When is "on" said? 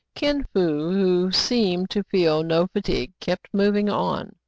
3.87-4.33